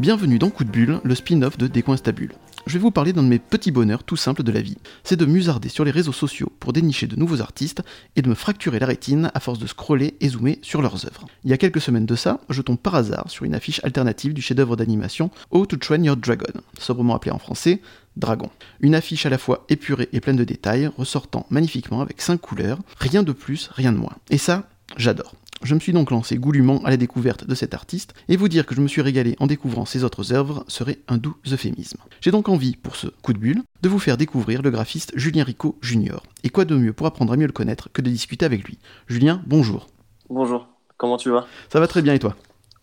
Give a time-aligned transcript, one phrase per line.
[0.00, 2.32] Bienvenue dans Coup de Bulle, le spin-off de Décoinstabule.
[2.70, 4.76] Je vais vous parler d'un de mes petits bonheurs tout simples de la vie.
[5.02, 7.82] C'est de musarder sur les réseaux sociaux pour dénicher de nouveaux artistes
[8.14, 11.26] et de me fracturer la rétine à force de scroller et zoomer sur leurs œuvres.
[11.42, 14.34] Il y a quelques semaines de ça, je tombe par hasard sur une affiche alternative
[14.34, 17.82] du chef-d'œuvre d'animation How to Train Your Dragon, sobrement appelé en français
[18.16, 18.50] Dragon.
[18.78, 22.78] Une affiche à la fois épurée et pleine de détails, ressortant magnifiquement avec 5 couleurs,
[23.00, 24.14] rien de plus, rien de moins.
[24.30, 25.34] Et ça, j'adore.
[25.62, 28.64] Je me suis donc lancé goulûment à la découverte de cet artiste, et vous dire
[28.64, 31.98] que je me suis régalé en découvrant ses autres œuvres serait un doux euphémisme.
[32.22, 35.44] J'ai donc envie, pour ce coup de bulle, de vous faire découvrir le graphiste Julien
[35.44, 36.20] Rico Jr.
[36.44, 38.78] Et quoi de mieux pour apprendre à mieux le connaître que de discuter avec lui?
[39.06, 39.88] Julien, bonjour.
[40.30, 41.46] Bonjour, comment tu vas?
[41.70, 42.36] Ça va très bien et toi?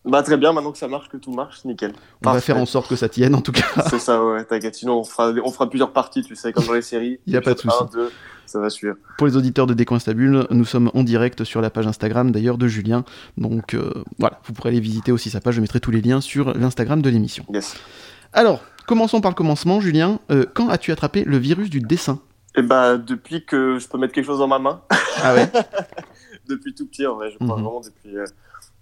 [0.08, 1.92] Bah très bien, maintenant que ça marche, que tout marche, nickel.
[2.24, 3.66] On va faire en sorte que ça tienne en tout cas.
[3.90, 4.74] C'est ça, ouais, t'inquiète.
[4.74, 7.20] Sinon, on fera, on fera plusieurs parties, tu sais, comme dans les séries.
[7.26, 7.76] Il n'y a pas de souci.
[8.46, 8.96] ça va suivre.
[9.16, 12.68] Pour les auditeurs de Décoinstabule, nous sommes en direct sur la page Instagram d'ailleurs de
[12.68, 13.04] Julien.
[13.36, 15.54] Donc euh, voilà, vous pourrez aller visiter aussi sa page.
[15.54, 17.44] Je mettrai tous les liens sur l'Instagram de l'émission.
[17.52, 17.76] Yes.
[18.32, 20.20] Alors, commençons par le commencement, Julien.
[20.30, 22.20] Euh, quand as-tu attrapé le virus du dessin?
[22.56, 24.80] Eh bah, depuis que je peux mettre quelque chose dans ma main.
[25.22, 25.50] Ah ouais?
[26.48, 27.30] Depuis tout petit, en vrai.
[27.30, 27.62] Je crois mhm.
[27.62, 28.16] vraiment depuis.
[28.16, 28.24] Euh,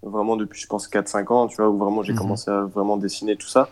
[0.02, 2.19] vraiment depuis, je pense, 4-5 ans, tu vois, où vraiment j'ai mhm.
[2.19, 3.69] commencé à vraiment dessiner tout ça.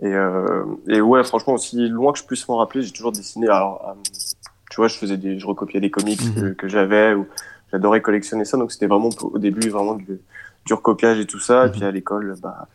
[0.00, 3.48] Et, euh, et, ouais, franchement, aussi loin que je puisse m'en rappeler, j'ai toujours dessiné.
[3.48, 4.00] Alors, euh,
[4.70, 6.54] tu vois, je faisais des, je recopiais des comics mhm.
[6.54, 7.26] que, j'avais ou
[7.72, 8.56] j'adorais collectionner ça.
[8.56, 10.20] Donc, c'était vraiment au début vraiment du,
[10.66, 11.64] du recopiage et tout ça.
[11.64, 11.72] Et mhm.
[11.72, 12.66] puis à l'école, bah,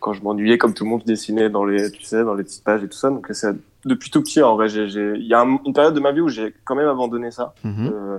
[0.00, 2.44] quand je m'ennuyais, comme tout le monde, je dessinais dans les, tu sais, dans les
[2.44, 3.10] petites pages et tout ça.
[3.10, 3.54] Donc, c'est
[3.86, 6.54] depuis tout petit, en vrai, il y a une période de ma vie où j'ai
[6.64, 7.54] quand même abandonné ça.
[7.64, 8.18] Euh,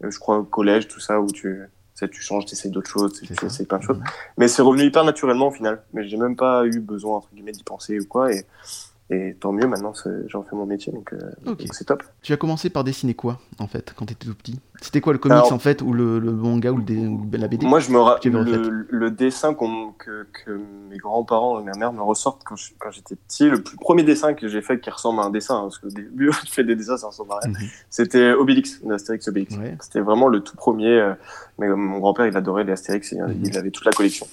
[0.00, 1.60] je crois au collège, tout ça, où tu,
[2.08, 4.00] tu changes, tu essaies d'autres choses, tu essaies plein de choses.
[4.38, 5.82] Mais c'est revenu hyper naturellement au final.
[5.92, 8.32] Mais j'ai même pas eu besoin, entre guillemets, d'y penser ou quoi.
[8.32, 8.46] Et,
[9.12, 9.92] et tant mieux, maintenant
[10.26, 12.02] j'en fais mon métier, donc euh, c'est top.
[12.22, 14.58] Tu as commencé par dessiner quoi, en fait, quand tu étais tout petit?
[14.80, 17.90] C'était quoi le comics, en fait, ou le, manga, ou, le, la BD Moi, je
[17.90, 22.56] me rappelle le, dessin que, que, mes grands-parents et ma mère me ressortent quand
[22.90, 23.50] j'étais petit.
[23.50, 25.88] Le plus, premier dessin que j'ai fait qui ressemble à un dessin, hein, parce que
[25.88, 27.68] au début, tu fais des dessins, ça ressemble à rien, mhm.
[27.90, 29.54] c'était Obélix, Astérix Obélix.
[29.80, 30.98] C'était vraiment le tout premier.
[30.98, 31.12] Euh,
[31.58, 34.26] mais mon grand-père, il adorait les Astérix, il avait toute la collection.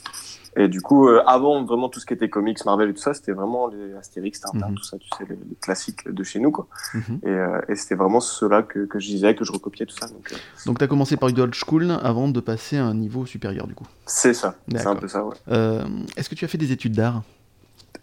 [0.59, 3.13] Et du coup, euh, avant vraiment tout ce qui était comics, Marvel et tout ça,
[3.13, 4.75] c'était vraiment les Astérix, Tintin, mhm.
[4.75, 6.67] tout ça, tu sais, les, classiques de chez nous, quoi.
[6.93, 7.19] Mhm.
[7.23, 10.07] Et, euh, et c'était vraiment ceux-là que, que, je disais, que je recopiais, tout ça.
[10.07, 10.73] Donc, euh...
[10.77, 13.73] tu as commencé par du old school avant de passer à un niveau supérieur, du
[13.73, 15.35] coup C'est ça, c'est un peu ça, ouais.
[15.47, 15.85] Euh,
[16.17, 17.23] est-ce que tu as fait des études d'art?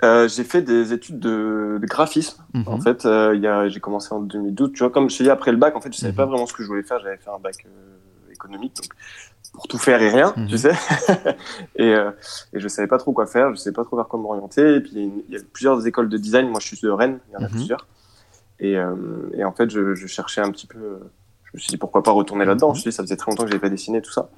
[0.03, 2.43] Euh, j'ai fait des études de, de graphisme.
[2.55, 2.65] Mhm.
[2.69, 4.73] En fait, euh, j'ai commencé en 2012.
[4.73, 6.47] Tu vois, comme je te dis, après le bac, en fait, je savais pas vraiment
[6.47, 7.01] ce que je voulais faire.
[7.01, 7.67] J'avais fait un bac
[8.31, 8.77] économique.
[8.77, 8.93] Donc,
[9.57, 10.57] pour tout faire et rien, tu mhm.
[10.57, 10.73] sais.
[11.77, 12.11] et, euh,
[12.53, 14.77] et je savais pas trop quoi faire, je savais pas trop vers quoi m'orienter.
[14.77, 16.49] Et puis il y, a plusieurs écoles de design.
[16.49, 17.55] Moi, je suis de Rennes, il y en a mhm.
[17.55, 17.87] plusieurs.
[18.61, 18.95] Et, euh,
[19.35, 21.01] et, en fait, je, je, cherchais un petit peu.
[21.45, 22.51] Je me suis dit pourquoi pas retourner mhm.
[22.51, 22.75] là-dedans.
[22.75, 24.31] Je me suis dit ça faisait très longtemps que j'avais pas dessiné tout ça.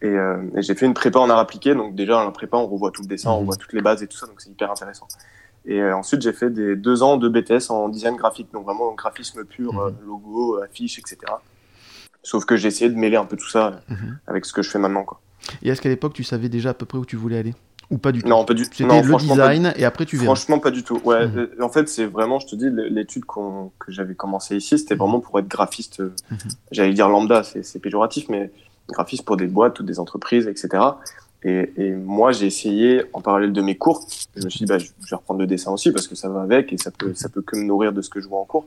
[0.00, 1.74] Et, euh, et j'ai fait une prépa en art appliqué.
[1.74, 4.06] Donc déjà, en prépa, on revoit tout le dessin, on voit toutes les bases et
[4.06, 4.26] tout ça.
[4.26, 5.08] Donc c'est hyper intéressant.
[5.64, 8.94] Et euh, ensuite, j'ai fait des deux ans de BTS en design graphique, donc vraiment
[8.94, 11.18] graphisme pur, euh, logo, affiche, etc.
[12.22, 14.18] Sauf que j'ai essayé de mêler un peu tout ça mhm.
[14.26, 15.04] avec ce que je fais maintenant.
[15.04, 15.20] Quoi.
[15.62, 17.54] Et est-ce qu'à l'époque, tu savais déjà à peu près où tu voulais aller?
[17.90, 18.28] Ou pas du tout?
[18.28, 18.70] Non, pas du tout.
[18.74, 20.34] C'était le design et après tu verras.
[20.34, 21.00] Franchement, pas du tout.
[21.04, 21.38] Ouais, mhm.
[21.38, 25.00] euh, en fait, c'est vraiment, je te dis, l'étude que j'avais commencé ici, c'était mhm.
[25.00, 26.00] vraiment pour être graphiste.
[26.00, 26.14] Euh,
[26.70, 28.50] j'allais dire lambda, c'est péjoratif, mais
[28.88, 30.82] graphiste pour des boîtes ou des entreprises, etc.
[31.44, 34.06] Et, et moi, j'ai essayé en parallèle de mes cours.
[34.36, 36.42] Je me suis dit, bah, je vais reprendre le dessin aussi parce que ça va
[36.42, 38.44] avec et ça peut, ça peut que me nourrir de ce que je vois en
[38.44, 38.66] cours.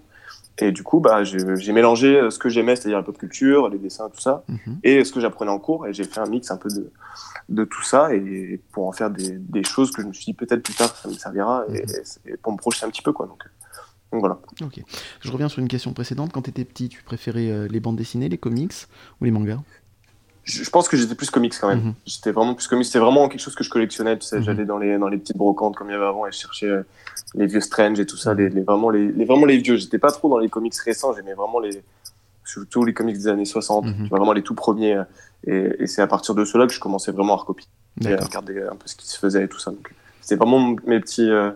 [0.62, 3.80] Et du coup, bah, j'ai mélangé euh, ce que j'aimais, c'est-à-dire la pop culture, les
[3.80, 4.80] dessins, tout ça, mhm.
[4.84, 5.88] et ce que j'apprenais en cours.
[5.88, 6.92] Et j'ai fait un mix un peu de,
[7.50, 10.34] de tout ça, et pour en faire des, des choses que je me suis dit
[10.34, 12.38] peut-être plus tard ça me servira, et, mhm.
[12.42, 13.26] pour me projeter un petit peu, quoi.
[13.28, 13.44] Donc,
[14.12, 14.40] donc voilà.
[14.62, 14.82] Ok.
[15.22, 16.34] Je reviens sur une question précédente.
[16.34, 18.74] Quand tu étais petit, tu préférais euh, les bandes dessinées, les comics
[19.20, 19.60] ou les mangas?
[20.44, 21.83] Je, pense que j'étais plus comics quand même.
[21.83, 21.94] Mhm.
[22.06, 22.86] J'étais vraiment plus comics.
[22.86, 24.18] C'était vraiment quelque chose que je collectionnais.
[24.18, 24.44] Tu sais, mhm.
[24.44, 26.68] j'allais dans les dans les petites brocantes comme il y avait avant et je cherchais
[26.68, 26.83] euh,
[27.36, 29.77] les vieux Strange et tout ça, les, les vraiment les, les, vraiment les vieux.
[29.77, 31.13] J'étais pas trop dans les comics récents.
[31.13, 31.83] J'aimais vraiment les
[32.44, 33.86] surtout les comics des années 60.
[33.86, 34.07] Mhm.
[34.10, 34.95] Vraiment les tout premiers.
[34.95, 35.04] Euh,
[35.45, 37.68] et, et c'est à partir de cela que je commençais vraiment à recopier
[38.01, 39.71] et à regarder un peu ce qui se faisait et tout ça.
[39.71, 41.51] Donc c'était vraiment mes petits euh,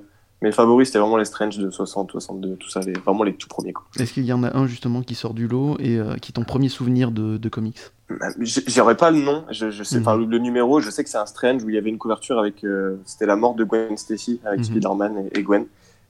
[0.46, 3.48] mes favoris, c'était vraiment les Strange de 60, 62, tout ça, les, vraiment les tout
[3.48, 3.74] premiers.
[4.00, 6.44] Est-ce qu'il y en a un justement qui sort du lot et qui est ton
[6.44, 7.80] premier souvenir de, de comics?
[8.10, 10.30] Bah, J'aurais pas le nom, je, je sais, pas mhm.
[10.30, 12.64] le numéro, je sais que c'est un Strange où il y avait une couverture avec,
[12.64, 14.66] euh, c'était la mort de Gwen Stacy avec mhm.
[14.66, 15.66] Spider-Man et, Gwen,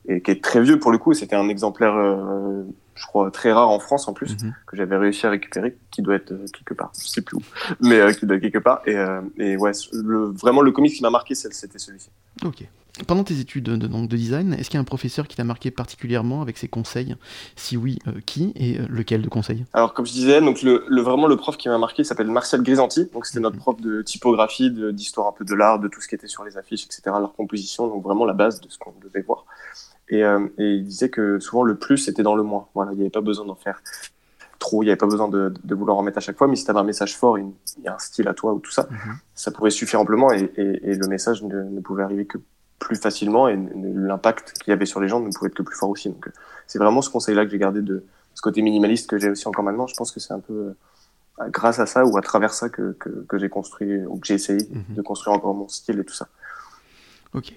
[0.07, 2.63] et qui est très vieux pour le coup, c'était un exemplaire, euh,
[2.95, 4.53] je crois très rare en France en plus, mhm.
[4.67, 7.41] que j'avais réussi à récupérer, qui doit être quelque part, je sais plus où,
[7.79, 8.81] mais qui doit être quelque part.
[8.85, 8.97] Et,
[9.37, 12.09] et ouais, le, vraiment le comics qui m'a marqué, c'était celui-ci.
[12.43, 12.67] Ok.
[13.07, 15.43] Pendant tes études de, donc, de design, est-ce qu'il y a un professeur qui t'a
[15.43, 17.15] marqué particulièrement avec ses conseils?
[17.55, 19.65] Si oui, euh, qui et euh, lequel de conseils?
[19.73, 23.09] Alors, comme je disais, donc le, vraiment le prof qui m'a marqué s'appelle Marcel Grisanti.
[23.13, 23.61] Donc, c'était notre mhm.
[23.61, 26.57] prof de typographie, d'histoire un peu de l'art, de tout ce qui était sur les
[26.57, 27.87] affiches, etc., leur composition.
[27.87, 29.45] Donc, vraiment la base de ce qu'on devait voir.
[30.09, 32.67] Et, euh, et, il disait que souvent le plus c'était dans le moins.
[32.75, 33.81] Voilà, il n'y avait pas besoin d'en faire
[34.59, 36.55] trop, il n'y avait pas besoin de, de, vouloir en mettre à chaque fois, mais
[36.55, 37.45] si tu avais un message fort, il
[37.83, 39.17] y a un style à toi ou tout ça, mhm.
[39.33, 42.37] ça pourrait suffire amplement et, et, et le message ne, ne, pouvait arriver que
[42.79, 45.75] plus facilement et l'impact qu'il y avait sur les gens ne pouvait être que plus
[45.75, 46.09] fort aussi.
[46.09, 46.31] Donc, euh,
[46.67, 49.63] c'est vraiment ce conseil-là que j'ai gardé de ce côté minimaliste que j'ai aussi encore
[49.63, 49.87] maintenant.
[49.87, 50.75] Je pense que c'est un peu
[51.39, 54.35] euh, grâce à ça ou à travers ça que, que, j'ai construit ou que j'ai
[54.35, 54.95] essayé mhm.
[54.95, 56.27] de construire encore mon style et tout ça.
[57.33, 57.53] Ok.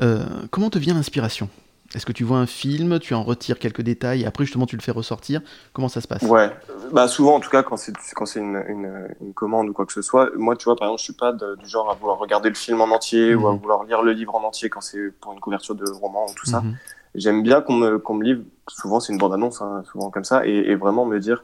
[0.00, 1.48] Euh, comment te vient l'inspiration?
[1.94, 4.76] Est-ce que tu vois un film, tu en retires quelques détails et après justement tu
[4.76, 5.40] le fais ressortir
[5.72, 6.22] Comment ça se passe?
[6.22, 6.50] Ouais,
[6.92, 9.86] bah souvent en tout cas quand c'est quand c'est une, une, une, commande ou quoi
[9.86, 12.18] que ce soit, moi tu vois par exemple je suis pas du genre à vouloir
[12.18, 13.58] regarder le film en entier ou à mhm.
[13.58, 16.46] vouloir lire le livre en entier quand c'est pour une couverture de roman ou tout
[16.46, 16.60] ça.
[16.60, 16.76] Mhm.
[17.14, 20.24] J'aime bien qu'on me qu'on me livre, souvent c'est une bande annonce, hein, souvent comme
[20.24, 21.42] ça, et, et, vraiment me dire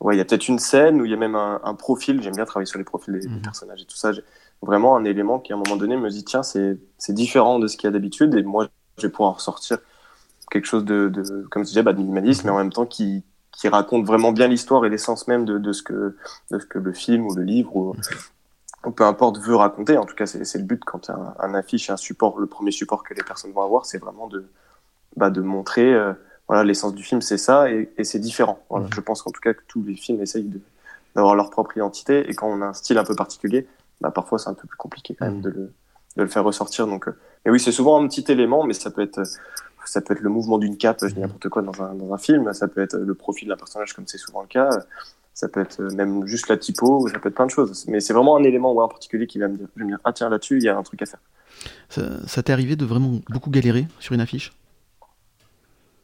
[0.00, 2.20] ouais il y a peut-être une scène où il y a même un, un profil.
[2.20, 3.42] J'aime bien travailler sur les profils des, mhm.
[3.42, 4.10] personnages et tout ça.
[4.60, 7.68] Vraiment un élément qui à un moment donné me dit tiens c'est c'est différent de
[7.68, 8.66] ce qu'il y a d'habitude et moi
[9.00, 9.78] je vais pouvoir ressortir
[10.50, 13.22] quelque chose de, de comme je disais, bah, de minimaliste, mais en même temps qui,
[13.52, 16.16] qui raconte vraiment bien l'histoire et l'essence même de, de, ce que,
[16.50, 17.94] de ce que le film ou le livre ou,
[18.96, 19.98] peu importe veut raconter.
[19.98, 23.02] En tout cas, c'est le but quand un, un affiche, un support, le premier support
[23.02, 24.46] que les personnes vont avoir, c'est vraiment de,
[25.16, 26.12] bah, de montrer, euh,
[26.46, 28.60] voilà, l'essence du film, c'est ça, et, et c'est différent.
[28.70, 30.50] Voilà, Je pense qu'en tout cas que tous les films essayent
[31.14, 33.66] d'avoir leur propre identité, et quand on a un style un peu particulier,
[34.00, 35.72] bah, parfois c'est un peu plus compliqué quand même de le,
[36.16, 36.86] de le faire ressortir.
[36.86, 39.22] Donc, euh, mais oui, c'est souvent un petit élément, mais ça peut être
[39.84, 42.18] ça peut être le mouvement d'une cape, je dis n'importe quoi dans un, dans un
[42.18, 44.68] film, ça peut être le profil d'un personnage comme c'est souvent le cas,
[45.38, 47.86] ça peut être même juste la typo, ça peut être plein de choses.
[47.86, 49.90] Mais c'est vraiment un élément ou en particulier qui va me dire, je vais me
[49.92, 51.20] dire, ah tiens là-dessus, il y a un truc à faire.
[51.88, 54.52] Ça, t'est arrivé de vraiment beaucoup galérer sur une affiche?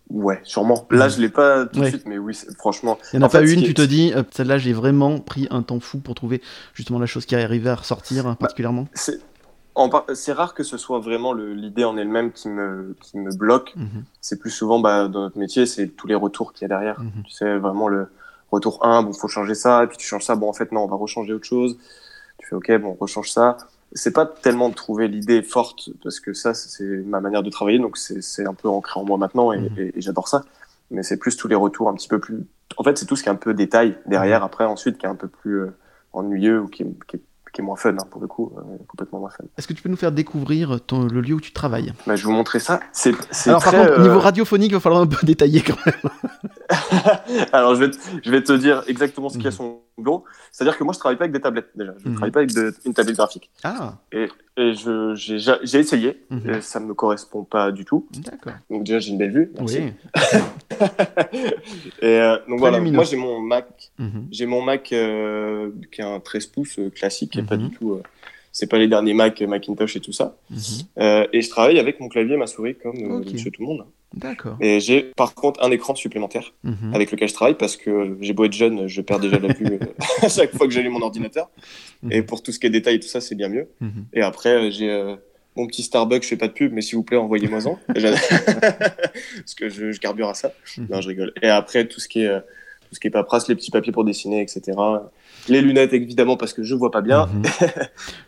[0.09, 0.87] Ouais, sûrement.
[0.91, 2.97] Là, je l'ai pas tout de suite, mais oui, franchement.
[3.13, 5.63] Il n'y en a pas une, tu te dis, euh, celle-là, j'ai vraiment pris un
[5.63, 6.41] temps fou pour trouver
[6.75, 8.87] justement la chose qui arrivait à ressortir bah, particulièrement?
[10.15, 13.75] C'est rare que ce soit vraiment l'idée en elle-même qui me, qui me bloque.
[13.77, 14.05] Mhm.
[14.21, 17.01] C'est plus souvent, bah, dans notre métier, c'est tous les retours qu'il y a derrière.
[17.01, 17.23] Mhm.
[17.25, 18.09] Tu sais, vraiment le
[18.51, 20.83] retour 1, bon, faut changer ça, et puis tu changes ça, bon, en fait, non,
[20.83, 21.79] on va rechanger autre chose.
[22.39, 23.57] Tu fais, ok, bon, on rechange ça.
[23.93, 27.79] C'est pas tellement de trouver l'idée forte, parce que ça, c'est ma manière de travailler,
[27.79, 29.79] donc c'est un peu ancré en moi maintenant, et, mhm.
[29.79, 30.43] et, j'adore ça.
[30.91, 32.47] Mais c'est plus tous les retours un petit peu plus.
[32.77, 35.09] En fait, c'est tout ce qui est un peu détail derrière, après, ensuite, qui est
[35.09, 35.77] un peu plus euh,
[36.13, 37.23] ennuyeux ou qui, qui est
[37.55, 39.45] qui est moins fun hein, pour le coup, euh, complètement moins fun.
[39.57, 41.95] Est-ce que tu peux nous faire découvrir ton, le lieu où tu travailles?
[42.07, 42.81] Bah, Je vais vous montrer ça.
[42.93, 43.15] C'est,
[43.47, 47.49] Alors par contre, au niveau euh, radiophonique, il va falloir un peu détailler quand même.
[47.53, 49.79] Alors je vais, te, je vais te dire exactement ce qu'il y a mhm.
[50.53, 51.95] C'est-à-dire que moi je travaille pas avec des tablettes déjà.
[51.99, 52.15] Je ne mhm.
[52.17, 53.51] travaille pas avec de, une tablette graphique.
[53.63, 53.99] Ah.
[54.13, 56.25] Et, et je, j'ai, j'ai essayé.
[56.31, 56.51] Mhm.
[56.51, 58.07] Et ça me correspond pas du tout.
[58.19, 58.55] D'accord.
[58.71, 59.53] Donc déjà j'ai une belle vue.
[59.61, 59.77] Oui.
[62.03, 62.81] et euh, donc voilà.
[62.81, 63.93] Moi j'ai mon Mac.
[64.31, 67.71] J'ai mon Mac qui est un 13 pouces classique pas du mhm.
[67.73, 67.93] tout.
[67.93, 68.03] Euh,
[68.53, 70.37] c'est pas les derniers Mac, Macintosh et tout ça.
[70.49, 70.59] Mhm.
[70.99, 73.67] Euh, et je travaille avec mon clavier et ma souris comme euh, chez tout le
[73.67, 73.85] monde.
[74.17, 74.57] D'accord.
[74.61, 76.95] Et j'ai par contre un écran supplémentaire mhm.
[76.95, 79.79] avec lequel je travaille parce que j'ai beau être jeune, je perds déjà la vue
[80.23, 81.51] à chaque fois que j'allume mon ordinateur.
[82.11, 83.69] Et pour tout ce qui est détail et tout ça, c'est bien mieux.
[84.13, 85.17] Et après, j'ai
[85.57, 87.79] mon petit Starbucks, je fais pas de pub, mais s'il vous plaît, envoyez-moi-en.
[87.87, 90.53] parce que je, je, carbure à ça.
[90.91, 91.33] Non, je rigole.
[91.43, 94.05] Et après, tout ce qui est, tout ce qui est paperasse, les petits papiers pour
[94.05, 94.73] dessiner, etc
[95.49, 97.27] les lunettes évidemment parce que je vois pas bien.
[97.27, 97.43] Mhm.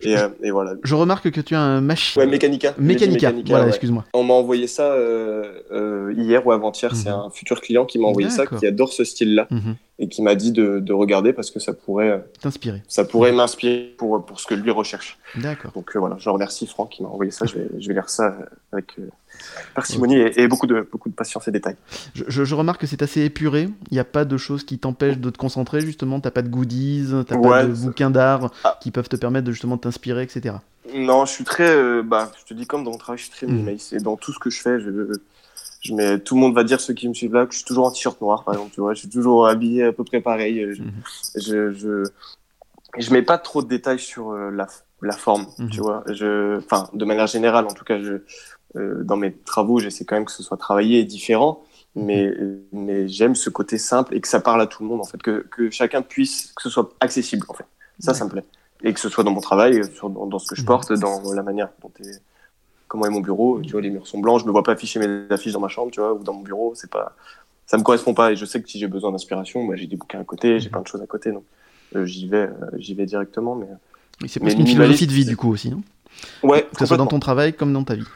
[0.06, 0.74] Euh, et, voilà.
[0.84, 2.20] Je remarque que tu as un machine.
[2.20, 2.74] Ouais, Mechanica.
[2.78, 3.32] Mechanica.
[3.46, 4.04] voilà, excuse-moi.
[4.14, 6.94] On m'a envoyé ça euh, euh, hier ou avant-hier.
[6.94, 7.16] C'est mhm.
[7.26, 9.74] un futur client qui m'a envoyé ça, qui adore ce style-là mhm.
[9.98, 12.82] Et qui m'a dit de, de, regarder parce que ça pourrait t'inspirer.
[12.86, 15.18] Ça pourrait m'inspirer pour pour ce que lui recherche.
[15.36, 15.72] D'accord.
[15.72, 17.46] Donc voilà, je remercie Franck qui m'a envoyé ça.
[17.46, 18.36] Je vais je vais lire ça
[18.72, 18.96] avec
[19.74, 21.76] parcimonie et, beaucoup de beaucoup de patience et détails.
[22.14, 23.68] Je, je, remarque que c'est assez épuré.
[23.90, 26.20] Il n'y a pas de choses qui t'empêchent de te concentrer justement.
[26.20, 28.78] T'as pas de goodies, t'as pas de bouquins d'art ah.
[28.82, 30.56] qui peuvent te permettre de justement t'inspirer, etc.
[30.94, 33.32] Non, je suis très, euh, bah, je te dis comme dans mon travail, je suis
[33.32, 33.92] très minimaliste.
[33.92, 34.90] Et dans tout ce que je fais, je,
[35.80, 37.66] je mets, tout le monde va dire ceux qui me suivent là que je suis
[37.66, 38.72] toujours en t-shirt noir, par exemple.
[38.72, 40.74] Tu vois, je suis toujours habillé à peu près pareil.
[40.74, 40.92] Je, mhm.
[41.36, 42.04] je, je,
[42.98, 44.66] je, mets pas trop de détails sur euh, la,
[45.02, 45.70] la forme, mhm.
[45.70, 46.04] tu vois.
[46.08, 48.22] Je, enfin, de manière générale, en tout cas, je,
[48.76, 51.62] euh, dans mes travaux, j'essaie quand même que ce soit travaillé et différent,
[51.94, 52.34] mais,
[52.72, 55.22] mais j'aime ce côté simple et que ça parle à tout le monde, en fait,
[55.22, 57.66] que, que chacun puisse, que ce soit accessible, en fait.
[57.98, 58.44] Ça, ça me plaît.
[58.82, 61.42] Et que ce soit dans mon travail, dans, dans, ce que je porte, dans la
[61.42, 62.20] manière dont est,
[62.88, 63.60] comment est mon bureau.
[63.60, 65.68] Tu vois, les murs sont blancs, je me vois pas afficher mes affiches dans ma
[65.68, 67.14] chambre, tu vois, ou dans mon bureau, c'est pas,
[67.66, 68.32] ça me correspond pas.
[68.32, 70.68] Et je sais que si j'ai besoin d'inspiration, moi, j'ai des bouquins à côté, j'ai
[70.68, 71.44] plein de choses à côté, donc
[72.04, 73.54] j'y vais, j'y vais directement.
[73.54, 73.68] Mais,
[74.28, 75.72] c'est presque une philosophie de vie du coup aussi.
[75.72, 75.82] Hein
[76.42, 78.06] Ouais, que ce soit dans ton travail comme dans ta vie.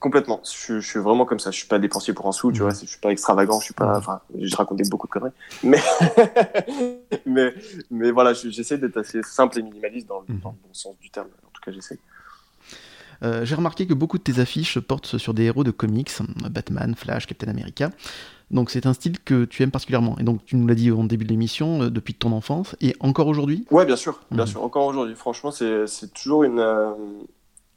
[0.00, 0.40] Complètement.
[0.44, 1.50] Je, suis vraiment comme ça.
[1.50, 2.70] Je suis pas dépensier pour un sou, tu vois.
[2.70, 3.58] Je suis pas extravagant.
[3.60, 3.96] Je suis pas.
[3.96, 5.32] Enfin, je racontais beaucoup de conneries.
[5.62, 5.80] Mais,
[7.26, 7.54] mais,
[7.90, 11.28] mais voilà, j'essaie d'être assez simple et minimaliste dans, le, bon sens du terme.
[11.46, 11.98] En tout cas, j'essaie.
[13.22, 16.10] Euh, j'ai remarqué que beaucoup de tes affiches portent sur des héros de comics,
[16.50, 17.90] Batman, Flash, Captain America.
[18.50, 20.16] Donc c'est un style que tu aimes particulièrement.
[20.18, 22.94] Et donc tu nous l'as dit au début de l'émission, euh, depuis ton enfance, et
[23.00, 23.66] encore aujourd'hui?
[23.70, 24.50] Ouais, bien sûr, bien mhm.
[24.50, 25.14] sûr, encore aujourd'hui.
[25.14, 26.92] Franchement, c'est toujours une, euh,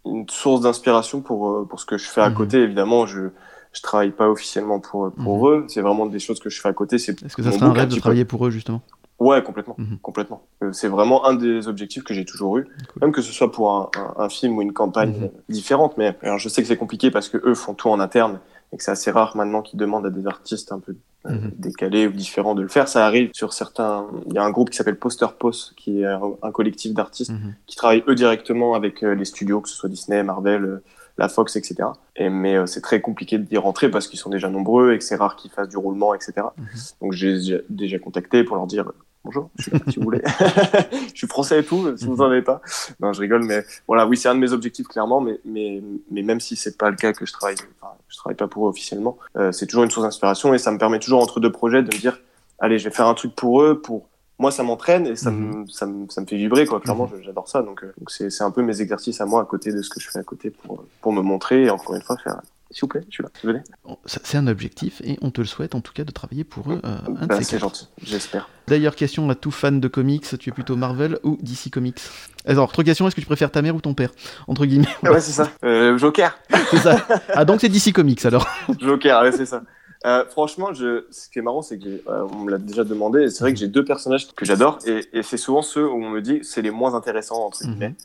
[0.05, 2.35] une source d'inspiration pour, euh, pour ce que je fais à mhm.
[2.35, 2.57] côté.
[2.59, 3.29] Évidemment, je
[3.73, 5.53] je travaille pas officiellement pour, pour mhm.
[5.53, 5.65] eux.
[5.67, 6.95] C'est vraiment des choses que je fais à côté.
[6.95, 8.81] Est-ce que ça serait un rêve de travailler pour eux, justement?
[9.19, 10.43] Ouais, complètement, complètement.
[10.73, 12.67] c'est vraiment un des objectifs que j'ai toujours eu,
[13.01, 15.97] même que ce soit pour un, un, film ou une campagne différente.
[15.97, 18.39] Mais alors, je sais que c'est compliqué parce que eux font tout en interne
[18.73, 20.95] et que c'est assez rare maintenant qu'ils demandent à des artistes un peu
[21.25, 21.51] euh, mhm.
[21.57, 22.87] décalés ou différents de le faire.
[22.87, 24.07] Ça arrive sur certains.
[24.27, 27.55] Il y a un groupe qui s'appelle Poster Post, qui est un, collectif d'artistes mhm.
[27.65, 30.83] qui travaillent eux directement avec euh, les studios, que ce soit Disney, Marvel, euh,
[31.17, 31.89] la Fox, etc.
[32.15, 35.15] Et, mais c'est très compliqué d'y rentrer parce qu'ils sont déjà nombreux et que c'est
[35.15, 36.33] rare qu'ils fassent du roulement, etc.
[36.57, 36.65] Mhm.
[37.01, 38.91] Donc j'ai déjà contacté pour leur dire
[39.27, 40.21] bonjour, je suis là si vous voulez.
[41.13, 42.61] je suis français et tout, si vous en avez pas.
[42.99, 46.21] Non, je rigole, mais voilà, oui, c'est un de mes objectifs clairement, mais, mais, mais
[46.21, 48.69] même si c'est pas le cas que je travaille, enfin, je travaille pas pour eux
[48.69, 51.83] officiellement, euh, c'est toujours une source d'inspiration et ça me permet toujours entre deux projets
[51.83, 52.19] de me dire,
[52.59, 54.07] allez, je vais faire un truc pour eux, pour
[54.39, 55.67] moi, ça m'entraîne et ça, me, mhm.
[55.67, 56.79] ça, me, ça me fait vibrer, quoi.
[56.79, 57.23] Clairement, mhm.
[57.23, 57.63] j'adore ça.
[57.63, 60.09] Donc, euh, c'est un peu mes exercices à moi à côté de ce que je
[60.09, 62.39] fais à côté pour, pour me montrer et encore une fois faire
[62.71, 63.61] s'il vous plaît, je suis là, venez.
[64.05, 66.81] C'est un objectif et on te le souhaite en tout cas de travailler pour eux.
[66.83, 68.49] Euh, bah, c'est gentil, j'espère.
[68.67, 72.01] D'ailleurs, question à tout fan de comics, tu es plutôt Marvel ou DC Comics?
[72.45, 74.11] Alors, autre question, est-ce que tu préfères ta mère ou ton père?
[74.47, 74.87] Entre guillemets.
[75.03, 75.49] Ouais, c'est ça.
[75.63, 76.37] Euh, Joker.
[76.71, 77.07] c'est ça.
[77.33, 78.47] Ah, donc c'est DC Comics alors
[78.79, 79.63] Joker, ouais, c'est ça.
[80.05, 81.05] Euh, franchement, je...
[81.09, 83.29] ce qui est marrant, c'est qu'on me l'a déjà demandé.
[83.29, 86.09] C'est vrai que j'ai deux personnages que j'adore, et, et c'est souvent ceux où on
[86.09, 87.89] me dit c'est les moins intéressants entre guillemets.
[87.89, 87.95] Mhm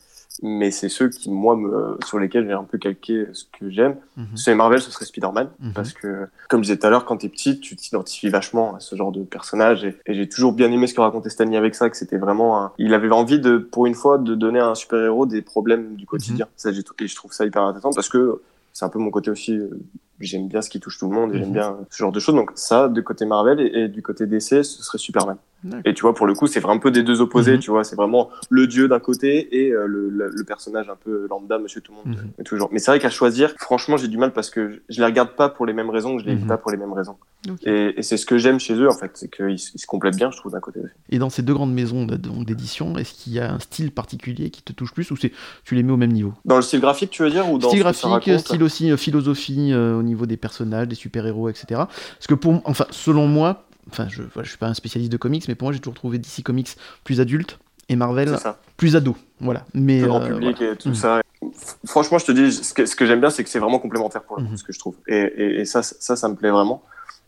[0.41, 3.95] mais c'est ceux qui moi me, sur lesquels j'ai un peu calqué ce que j'aime.
[4.17, 4.55] Mm -hmm.
[4.55, 5.73] Marvel, ce serait Spider-Man mhm.
[5.73, 8.79] parce que comme je disais tout à l'heure, quand t'es petit, tu t'identifies vachement à
[8.79, 11.89] ce genre de personnage et, j'ai toujours bien aimé ce que racontait Stanley avec ça,
[11.89, 14.99] que c'était vraiment, il avait envie de, pour une fois, de donner à un super
[14.99, 16.45] héros des problèmes du quotidien.
[16.45, 16.51] Mhm.
[16.61, 16.69] Ça,
[17.03, 18.41] et je trouve ça hyper intéressant parce que
[18.73, 19.69] c'est un peu mon côté aussi euh,
[20.25, 21.53] j'aime bien ce qui touche tout le monde et j'aime mhm.
[21.53, 22.35] bien ce genre de choses.
[22.35, 25.37] Donc ça, du côté Marvel et, du côté DC, ce serait Superman.
[25.85, 27.53] Et tu vois, pour le coup, c'est vraiment un peu des deux opposés.
[27.53, 27.59] Mhm.
[27.59, 31.25] Tu vois, c'est vraiment le dieu d'un côté et euh, le, le, personnage un peu
[31.29, 32.19] lambda, Monsieur Tout le Monde.
[32.37, 32.43] Mhm.
[32.43, 32.69] toujours.
[32.71, 35.47] Mais c'est vrai qu'à choisir, franchement, j'ai du mal parce que je les regarde pas
[35.49, 37.15] pour les mêmes raisons, je les lis pas pour les mêmes raisons.
[37.65, 40.37] Et, c'est ce que j'aime chez eux, en fait, c'est qu'ils se complètent bien, je
[40.37, 40.93] trouve, d'un côté aussi.
[41.09, 44.61] Et dans ces deux grandes maisons d'édition, est-ce qu'il y a un style particulier qui
[44.61, 45.31] te touche plus ou c'est
[45.63, 46.33] tu les mets au même niveau?
[46.45, 49.71] Dans le style graphique, tu veux dire ou dans Style graphique, style aussi euh, philosophie
[49.73, 51.65] euh, au niveau des personnages, des super-héros, etc.
[51.69, 55.47] Parce que pour, enfin, selon moi, enfin, je, je suis pas un spécialiste de comics,
[55.47, 58.37] mais pour moi, j'ai toujours trouvé DC Comics plus adulte et Marvel
[58.77, 59.15] plus ado.
[59.39, 59.65] Voilà.
[59.73, 60.95] Mais le grand euh, public et tout mm.
[60.95, 61.21] ça.
[61.85, 64.23] Franchement, je te dis, ce que, ce que j'aime bien, c'est que c'est vraiment complémentaire
[64.23, 64.57] pour le mm-hmm.
[64.57, 64.95] ce que je trouve.
[65.07, 66.83] Et, et, ça, ça, ça me plaît vraiment.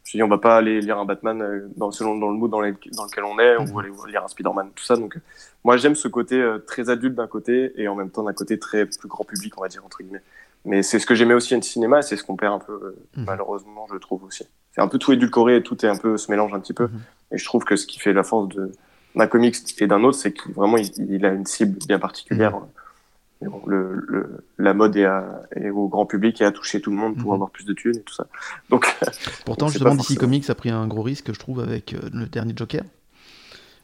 [0.06, 2.50] Je dis, on va pas aller lire un Batman euh, dans, selon dans le mood
[2.50, 2.66] dans, dans
[3.06, 4.96] lequel on est, on va aller lire un Spider-Man, tout ça.
[4.96, 5.18] Donc,
[5.64, 8.58] moi, j'aime ce côté euh, très adulte d'un côté et en même temps d'un côté
[8.60, 10.22] très plus grand public, on va dire entre guillemets.
[10.66, 13.06] Mais c'est ce que j'aimais aussi en cinéma, c'est ce qu'on perd un peu, euh,
[13.18, 13.26] mhm.
[13.26, 14.46] malheureusement, je trouve aussi.
[14.74, 16.86] C'est un peu tout édulcoré, tout est un peu, se mélange un petit peu.
[16.86, 17.02] Mhm.
[17.32, 18.72] Et je trouve que ce qui fait la force de
[19.16, 22.58] d'un comics et d'un autre, c'est qu'il vraiment il, a une cible bien particulière.
[22.58, 22.66] Mhm.
[23.42, 26.82] Mais bon, le, le, la mode est, à, est, au grand public et a touché
[26.82, 28.28] tout le monde pour avoir plus de thunes et tout ça.
[28.70, 28.94] Donc,
[29.46, 32.54] Pourtant, justement, DC Comics a pris un gros risque, je trouve, avec euh, le dernier
[32.56, 32.84] Joker.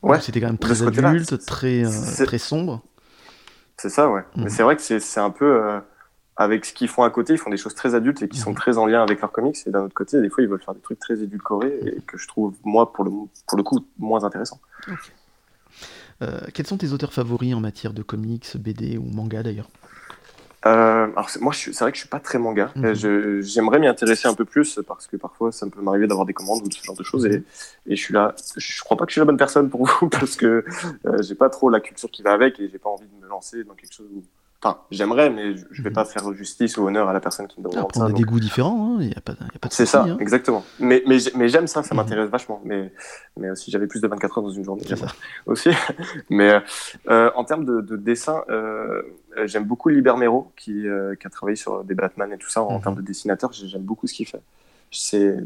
[0.01, 0.19] Ouais.
[0.19, 2.81] C'était quand même très adulte, très, euh, très sombre.
[3.77, 4.23] C'est ça, ouais.
[4.35, 5.81] Mais c'est vrai que c'est un peu
[6.43, 8.51] avec ce qu'ils font à côté, ils font des choses très adultes et qui sont
[8.51, 8.55] mhm.
[8.55, 9.57] très en lien avec leurs comics.
[9.65, 12.17] Et d'un autre côté, des fois, ils veulent faire des trucs très édulcorés et que
[12.17, 13.11] je trouve, moi, pour le,
[13.47, 14.59] pour le coup, moins intéressant.
[16.21, 19.69] Euh, quels sont tes auteurs favoris en matière de comics, BD ou manga d'ailleurs?
[20.67, 22.71] Euh, alors moi, c'est vrai que je suis pas très manga.
[22.75, 23.41] Mhm.
[23.41, 26.61] J'aimerais m'y intéresser un peu plus parce que parfois, ça peut m'arriver d'avoir des commandes
[26.65, 27.25] ou ce genre de choses.
[27.25, 27.43] Et,
[27.87, 28.35] et, je suis là.
[28.57, 30.63] Je crois pas que je suis la bonne personne pour vous parce que
[31.05, 33.27] euh, j'ai pas trop la culture qui va avec et j'ai pas envie de me
[33.27, 34.23] lancer dans quelque chose où
[34.63, 35.95] Enfin, j'aimerais, mais je ne vais mhm.
[35.95, 38.01] pas faire justice ou honneur à la personne qui me demande ça.
[38.01, 39.87] On a des goûts différents, il hein, n'y a, pas, y a pas de C'est
[39.87, 40.17] ça, hein.
[40.19, 40.63] exactement.
[40.79, 42.01] Mais, mais, mais j'aime ça, ça mhm.
[42.01, 42.61] m'intéresse vachement.
[42.63, 42.93] Mais,
[43.37, 45.07] mais si j'avais plus de 24 heures dans une journée, j'aimerais
[45.47, 45.71] aussi.
[46.29, 46.61] mais
[47.09, 49.01] euh, en termes de, de dessin, euh,
[49.45, 52.61] j'aime beaucoup Liber Mero, qui, euh, qui a travaillé sur des Batman et tout ça.
[52.61, 52.83] En mhm.
[52.83, 54.43] termes de dessinateur, j'aime beaucoup ce qu'il fait.
[54.91, 55.39] C'est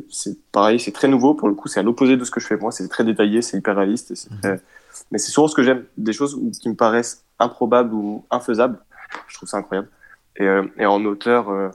[0.52, 1.36] pareil, c'est très nouveau.
[1.36, 2.74] Pour le coup, c'est à l'opposé de ce que je fais moi.
[2.74, 4.14] C'est très détaillé, c'est hyper réaliste.
[4.42, 4.60] Très...
[5.12, 5.86] Mais c'est souvent ce que j'aime.
[5.98, 8.80] Des choses qui me paraissent improbables ou infaisables
[9.28, 9.90] je trouve ça incroyable.
[10.38, 11.70] Et, euh, et en auteur, euh,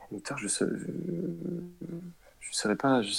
[0.00, 1.94] en auteur, je sais, je,
[2.40, 3.12] je, pas, je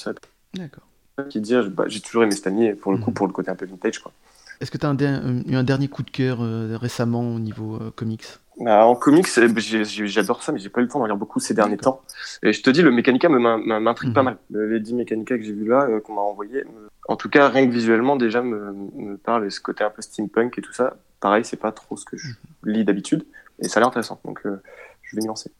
[0.53, 0.83] D'accord.
[1.29, 3.15] Qui dire, bah, j'ai toujours aimé Stanley pour le coup, mhm.
[3.15, 4.11] pour le côté un peu vintage, quoi.
[4.59, 6.39] Est-ce que tu as eu un dernier coup de cœur
[6.79, 8.25] récemment au niveau comics?
[8.59, 11.17] Bah, en comics, eh, bah, j'adore ça, mais j'ai pas eu le temps d'en lire
[11.17, 12.01] beaucoup ces derniers temps.
[12.43, 14.37] Et je te dis, le Mechanica m'intrigue pas mhm.
[14.51, 14.69] mal.
[14.69, 16.63] Les 10 Mechanica que j'ai vu là, qu'on m'a envoyé,
[17.07, 19.47] en tout cas, rien que visuellement, déjà me, me parle.
[19.47, 22.17] Et ce côté un peu steampunk et tout ça, pareil, c'est pas trop ce que
[22.17, 22.33] je
[22.65, 23.25] lis d'habitude.
[23.59, 24.19] Et ça a l'air intéressant.
[24.25, 25.51] Donc, je vais m'y lancer.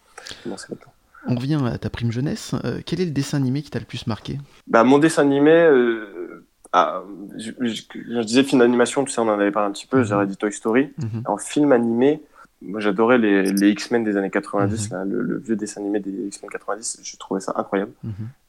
[1.28, 2.56] On revient à ta prime jeunesse.
[2.66, 4.40] Euh, quel est le dessin animé qui t'a le plus marqué?
[4.68, 7.04] Bah, Mon dessin animé, euh, ah,
[7.38, 10.04] je, disais film d'animation, tu sais, on en avait parlé un petit peu, mhm.
[10.04, 10.92] j'aurais dit Toy Story.
[10.98, 11.24] Mhm.
[11.26, 12.22] En film animé,
[12.62, 15.12] moi j'adorais les, X-Men des années 90, mhm.
[15.12, 17.92] le, vieux dessin animé des X-Men 90, je trouvais ça incroyable.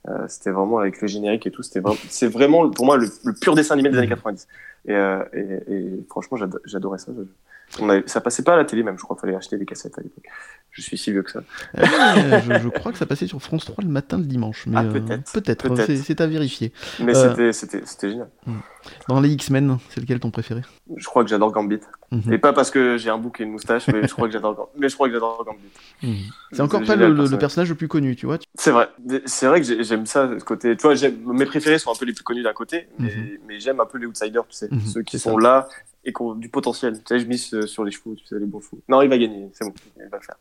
[0.08, 3.08] Euh, c'était vraiment avec le générique et tout, c'était vraiment, c'est vraiment pour moi le,
[3.40, 4.46] pur dessin animé des années 90.
[4.88, 7.12] Et, et franchement, j'adorais ça
[8.06, 10.02] ça passait pas à la télé même, je crois qu'il fallait acheter des cassettes à
[10.02, 10.24] l'époque.
[10.72, 11.40] Je suis si vieux que ça.
[11.76, 11.82] Euh,
[12.62, 14.64] je, crois que ça passait sur France 3 le matin le dimanche.
[14.66, 15.32] Mais ah, peut-être.
[15.32, 16.72] peut-être, c'est à vérifier.
[16.98, 18.28] Mais euh, c'était génial.
[18.46, 18.60] Hmm.
[19.06, 20.62] Dans les X-Men, c'est lequel ton préféré?
[20.96, 21.80] Je crois que j'adore Gambit.
[22.10, 22.32] Mhm.
[22.32, 24.70] Et pas parce que j'ai un bouc et une moustache, mais je crois que j'adore
[24.78, 25.60] mais je crois que j'adore Gambit.
[26.02, 26.30] Mhm.
[26.52, 28.38] C'est encore pas le, personnage le plus connu, tu vois.
[28.54, 28.88] C'est vrai.
[29.26, 30.74] C'est vrai que j'aime ça, ce côté.
[30.74, 30.94] Tu vois,
[31.34, 33.60] mes préférés sont un peu les plus connus d'un côté, mais, mhm.
[33.60, 34.70] j'aime un peu les outsiders, tu sais.
[34.86, 35.68] Ceux qui sont là
[36.04, 36.98] et du potentiel.
[36.98, 38.80] Tu sais, je mise euh, sur les chevaux, tu sais, les bons chevaux.
[38.88, 40.36] Non, il va gagner, c'est bon, il va le faire.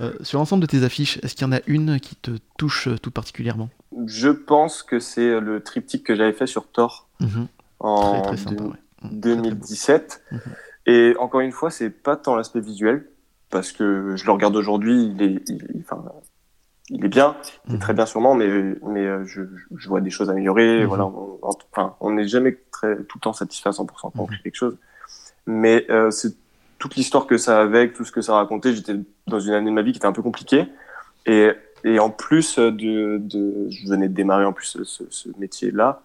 [0.00, 2.88] Euh, sur l'ensemble de tes affiches, est-ce qu'il y en a une qui te touche
[2.88, 3.68] euh, tout particulièrement?
[4.06, 7.48] Je pense que c'est le triptyque que j'avais fait sur Thor mhm.
[7.80, 8.32] en
[9.02, 10.22] 2017.
[10.30, 10.40] Mhm.
[10.86, 13.06] Et encore une fois, c'est pas tant l'aspect visuel,
[13.50, 15.42] parce que je le regarde aujourd'hui, il est,
[15.80, 16.04] enfin,
[16.90, 17.36] il est bien,
[17.68, 17.96] il est très mhm.
[17.96, 18.48] bien sûrement, mais,
[18.82, 19.42] mais je,
[19.76, 20.84] je vois des choses améliorées.
[20.86, 21.38] Voilà, on,
[21.72, 24.56] enfin, on n'est jamais très, tout le temps satisfait à 100% quand on fait quelque
[24.56, 24.76] chose.
[25.46, 26.34] Mais euh, c'est
[26.78, 28.74] toute l'histoire que ça a avec, tout ce que ça racontait.
[28.74, 28.94] J'étais
[29.26, 30.66] dans une année de ma vie qui était un peu compliquée.
[31.26, 31.50] Et,
[31.84, 36.02] et en plus de, de, je venais de démarrer en plus ce, ce métier-là.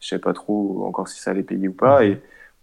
[0.00, 2.04] Je savais pas trop encore si ça allait payer ou pas.
[2.04, 2.20] Et,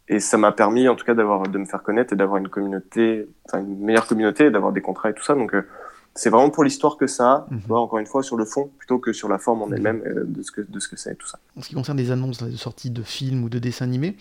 [0.10, 2.50] et ça m'a permis, en tout cas, d'avoir, de me faire connaître et d'avoir une
[2.50, 5.34] communauté, enfin, une meilleure communauté, d'avoir des contrats et tout ça.
[5.34, 5.68] Donc, euh,
[6.16, 7.72] c'est vraiment pour l'histoire que ça a, mhm.
[7.72, 9.74] encore une fois, sur le fond, plutôt que sur la forme en mhm.
[9.74, 11.40] elle-même euh, de ce que de ce que c'est tout ça.
[11.58, 14.16] En ce qui concerne les annonces de sortie de films ou de dessins animés,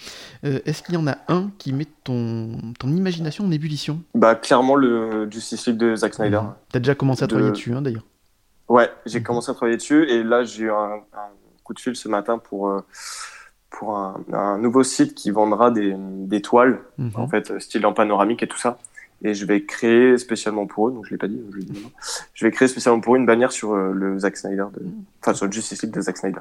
[0.44, 4.00] euh, est-ce qu'il y en a un qui met ton, ton imagination en ébullition?
[4.14, 6.40] Bah clairement le Justice League de Zack Snyder.
[6.40, 6.54] Mhm.
[6.70, 8.06] T'as déjà commencé à travailler dessus, hein, d'ailleurs.
[8.68, 11.02] Ouais, j'ai commencé à travailler dessus et là j'ai eu un,
[11.62, 12.80] coup de fil ce matin pour euh,
[13.68, 16.80] pour un, un, nouveau site qui vendra des, des toiles,
[17.14, 18.78] en fait, style en panoramique et tout ça
[19.22, 21.92] et je vais créer spécialement pour eux, donc je l'ai pas dit, je, dit
[22.34, 24.84] je vais créer spécialement pour eux une bannière sur euh, le Zack Snyder, de,
[25.20, 26.40] enfin sur le Justice League de Zack Snyder,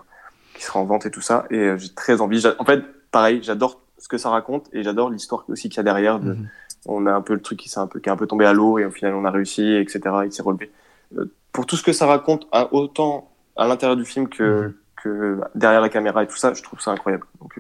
[0.55, 2.43] qui sera en vente et tout ça, et euh, j'ai très envie.
[2.57, 5.83] En fait, pareil, j'adore ce que ça raconte et j'adore l'histoire aussi qu'il y a
[5.83, 6.19] derrière.
[6.19, 6.47] De, mhm.
[6.87, 8.45] On a un peu le truc qui s'est un peu qui est un peu tombé
[8.45, 9.99] à l'eau et au final on a réussi, etc.
[10.25, 10.71] Il s'est relevé.
[11.17, 14.73] Euh, pour tout ce que ça raconte, autant à l'intérieur du film que, mhm.
[15.03, 17.27] que derrière la caméra et tout ça, je trouve ça incroyable.
[17.39, 17.59] Donc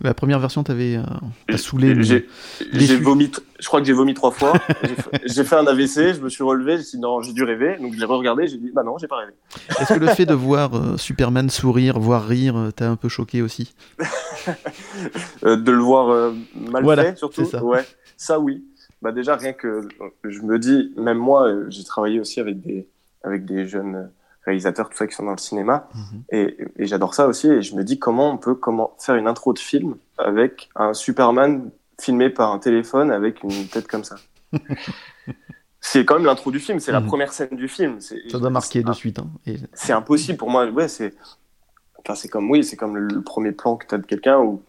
[0.00, 1.94] la première version, t'avais euh, saoulé.
[2.02, 4.52] J'ai vomi, je crois que j'ai vomi trois fois.
[5.24, 7.76] j'ai fait un AVC, je me suis relevé, j'ai dit non, j'ai dû rêver.
[7.80, 9.32] Donc je l'ai re-regardé, j'ai dit bah non, j'ai pas rêvé.
[9.80, 13.08] Est-ce que le fait de voir euh, Superman sourire, voir rire, euh, t'a un peu
[13.08, 13.74] choqué aussi?
[15.44, 17.44] Euh, De le voir mal fait, surtout.
[17.44, 17.62] Ça.
[17.62, 17.84] Ouais,
[18.16, 18.64] ça oui.
[19.02, 19.88] Bah déjà rien que
[20.24, 22.88] je me dis, même moi, j'ai travaillé aussi avec des
[23.22, 24.10] avec des jeunes
[24.46, 25.88] réalisateurs, tout ça qui sont dans le cinéma.
[25.94, 26.22] Mhm.
[26.30, 27.48] Et, et j'adore ça aussi.
[27.48, 30.94] Et je me dis comment on peut comment faire une intro de film avec un
[30.94, 34.16] Superman filmé par un téléphone avec une tête comme ça?
[35.80, 37.06] c'est quand même l'intro du film, c'est la mhm.
[37.06, 38.00] première scène du film.
[38.00, 39.18] Ça doit marquer de suite.
[39.18, 39.28] Hein.
[39.72, 40.66] C'est impossible pour moi.
[40.66, 41.14] Ouais, c'est
[41.98, 44.62] enfin, c'est comme oui, c'est comme le, premier plan que tu as de quelqu'un où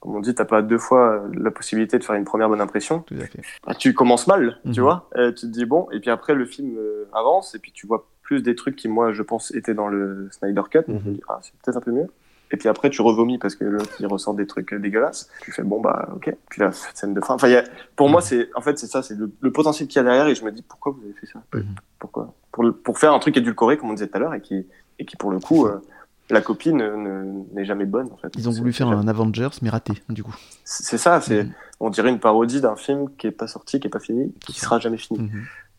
[0.00, 3.00] comme on dit, t'as pas deux fois la possibilité de faire une première bonne impression.
[3.00, 3.42] Tout à fait.
[3.66, 4.80] Bah, tu commences mal, tu mhm.
[4.80, 5.10] vois.
[5.14, 8.06] tu te dis bon, et puis après le film euh, avance, et puis tu vois
[8.28, 10.80] plus des trucs qui, moi, je pense, étaient dans le Snyder Cut.
[10.86, 11.18] Mhm.
[11.30, 12.08] ah, c'est peut-être un peu mieux.
[12.50, 15.30] Et puis après, tu revomis parce que l'autre, il ressort des trucs dégueulasses.
[15.40, 16.36] Tu fais, bon, bah, ok.
[16.50, 17.34] Puis la scène de fin.
[17.34, 17.64] Enfin, y a,
[17.96, 20.26] pour moi, c'est, en fait, c'est ça, c'est le, potentiel qu'il y a derrière.
[20.26, 21.42] Et je me dis, pourquoi vous avez fait ça?
[21.54, 21.74] Mhm.
[21.98, 22.34] Pourquoi?
[22.52, 24.66] Pour, pour faire un truc édulcoré, comme on disait tout à l'heure, et qui,
[24.98, 25.80] et qui, pour le coup, euh,
[26.28, 28.30] la copie n'est jamais bonne, en fait.
[28.36, 30.36] Ils ont voulu faire un Avengers, mais raté, du coup.
[30.64, 31.52] C'est ça, c'est, mhm.
[31.80, 34.60] on dirait une parodie d'un film qui est pas sorti, qui est pas fini, qui
[34.60, 35.30] sera jamais fini.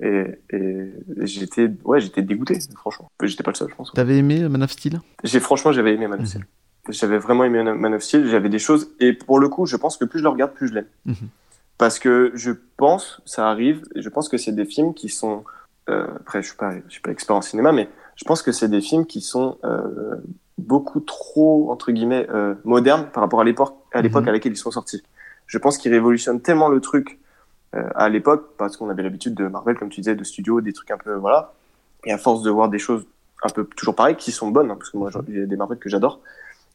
[0.02, 3.12] Et, et j'étais, ouais, j'étais dégoûté, franchement.
[3.22, 3.92] J'étais pas le seul, je pense.
[3.94, 5.02] T'avais aimé Man of Steel?
[5.24, 6.42] J'ai franchement, j'avais aimé Man of Steel.
[6.42, 6.94] Mhm.
[6.94, 8.28] J'avais vraiment aimé Man of Steel.
[8.28, 10.70] J'avais des choses, et pour le coup, je pense que plus je le regarde, plus
[10.70, 10.88] je l'aime.
[11.06, 11.16] Mhm.
[11.78, 15.44] Parce que je pense, ça arrive, je pense que c'est des films qui sont,
[15.90, 18.52] euh, après, je suis pas, je suis pas expert en cinéma, mais je pense que
[18.52, 20.16] c'est des films qui sont euh,
[20.58, 24.30] beaucoup trop entre guillemets euh, modernes par rapport à l'époque, à l'époque mhm.
[24.30, 25.04] à laquelle ils sont sortis.
[25.48, 27.18] Je pense qu'ils révolutionnent tellement le truc
[27.74, 30.90] à l'époque, parce qu'on avait l'habitude de Marvel, comme tu disais, de studio, des trucs
[30.92, 31.54] un peu, voilà.
[32.06, 33.06] Et à force de voir des choses
[33.44, 35.80] un peu toujours pareil, qui sont bonnes, hein, parce que moi, il a des marvettes
[35.80, 36.20] que j'adore.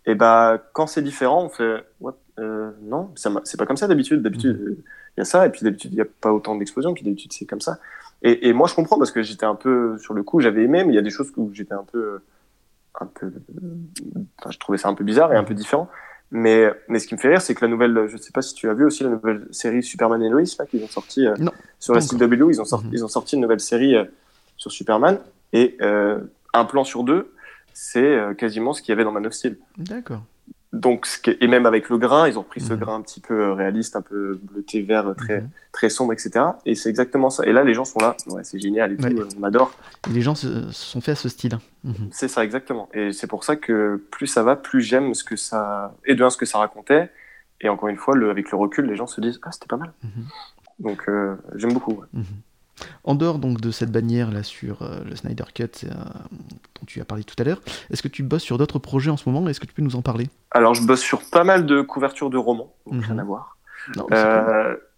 [0.07, 4.23] Et bah, quand c'est différent, on fait, What euh, non, c'est pas comme ça d'habitude.
[4.23, 4.77] D'habitude, mhm.
[5.17, 7.33] il y a ça, et puis d'habitude, il n'y a pas autant d'explosions, puis d'habitude,
[7.33, 7.79] c'est comme ça.
[8.23, 10.85] Et, et, moi, je comprends parce que j'étais un peu sur le coup, j'avais aimé,
[10.85, 12.21] mais il y a des choses où j'étais un peu,
[13.01, 13.33] un peu,
[14.39, 15.89] enfin, je trouvais ça un peu bizarre et un peu différent.
[16.37, 18.55] Mais, mais ce qui me fait rire, c'est que la nouvelle, je sais pas si
[18.55, 21.37] tu as vu aussi la nouvelle série Superman et Lois, là, qu'ils ont sorti euh,
[21.79, 22.92] sur la CW, ils ont sorti, mhm.
[22.92, 24.05] ils ont sorti une nouvelle série euh,
[24.57, 25.20] sur Superman,
[25.53, 26.18] et euh,
[26.53, 27.33] un plan sur deux,
[27.73, 29.59] c'est quasiment ce qu'il y avait dans Man of Steel.
[29.79, 30.23] D'accord
[30.75, 31.07] donc,
[31.41, 32.81] et même avec le grain, ils ont pris ce mhm.
[32.81, 35.51] grain un petit peu euh, réaliste, un peu bleuté vert, très, mhm.
[35.71, 36.47] très sombre, etc.
[36.67, 37.47] Et c'est exactement ça.
[37.47, 38.17] Et là, les gens sont là.
[38.27, 39.07] Ouais, c'est génial et tout,
[39.39, 39.73] on adore.
[40.11, 41.59] les gens se sont faits à ce style.
[41.85, 42.09] Mhm.
[42.11, 42.89] C'est ça, exactement.
[42.93, 46.25] Et c'est pour ça que plus ça va, plus j'aime ce que ça, et de
[46.25, 47.09] un, ce que ça racontait.
[47.61, 49.77] Et encore une fois, le, avec le recul, les gens se disent, ah, c'était pas
[49.77, 49.93] mal.
[50.81, 52.03] Donc, euh, j'aime beaucoup.
[53.05, 57.01] En dehors donc de cette bannière là sur euh, le Snyder Cut euh, dont tu
[57.01, 57.61] as parlé tout à l'heure,
[57.91, 59.49] est-ce que tu bosses sur d'autres projets en ce moment?
[59.49, 60.29] Est-ce que tu peux nous en parler?
[60.51, 63.21] Alors je bosse sur pas mal de couvertures de romans, donc rien mhm.
[63.21, 63.57] à voir.